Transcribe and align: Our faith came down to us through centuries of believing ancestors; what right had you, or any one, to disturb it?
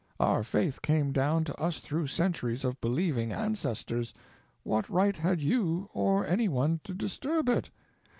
Our 0.19 0.41
faith 0.41 0.81
came 0.81 1.11
down 1.11 1.43
to 1.43 1.61
us 1.61 1.79
through 1.79 2.07
centuries 2.07 2.63
of 2.63 2.81
believing 2.81 3.31
ancestors; 3.31 4.15
what 4.63 4.89
right 4.89 5.15
had 5.15 5.41
you, 5.41 5.91
or 5.93 6.25
any 6.25 6.47
one, 6.49 6.79
to 6.85 6.95
disturb 6.95 7.47
it? 7.49 7.69